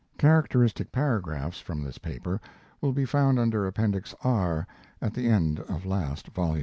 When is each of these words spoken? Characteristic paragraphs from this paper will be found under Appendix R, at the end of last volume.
Characteristic 0.17 0.91
paragraphs 0.91 1.59
from 1.59 1.83
this 1.83 1.99
paper 1.99 2.41
will 2.81 2.91
be 2.91 3.05
found 3.05 3.37
under 3.37 3.67
Appendix 3.67 4.15
R, 4.23 4.65
at 4.99 5.13
the 5.13 5.27
end 5.27 5.59
of 5.59 5.85
last 5.85 6.29
volume. 6.29 6.59